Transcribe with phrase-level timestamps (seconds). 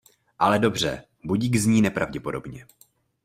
[0.39, 2.65] Ale dobře, budík zní nepravděpodobně.